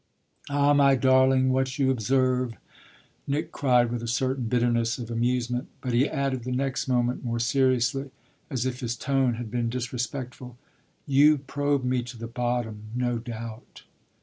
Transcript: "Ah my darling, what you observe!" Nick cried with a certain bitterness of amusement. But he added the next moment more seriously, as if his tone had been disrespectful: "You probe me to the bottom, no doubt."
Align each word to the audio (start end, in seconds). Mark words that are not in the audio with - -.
"Ah 0.49 0.73
my 0.73 0.95
darling, 0.95 1.51
what 1.51 1.77
you 1.77 1.91
observe!" 1.91 2.55
Nick 3.27 3.51
cried 3.51 3.91
with 3.91 4.01
a 4.01 4.07
certain 4.07 4.45
bitterness 4.47 4.97
of 4.97 5.11
amusement. 5.11 5.67
But 5.79 5.93
he 5.93 6.09
added 6.09 6.43
the 6.43 6.51
next 6.51 6.87
moment 6.87 7.23
more 7.23 7.39
seriously, 7.39 8.09
as 8.49 8.65
if 8.65 8.79
his 8.79 8.95
tone 8.95 9.35
had 9.35 9.51
been 9.51 9.69
disrespectful: 9.69 10.57
"You 11.05 11.37
probe 11.37 11.83
me 11.83 12.01
to 12.01 12.17
the 12.17 12.25
bottom, 12.25 12.85
no 12.95 13.19
doubt." 13.19 13.83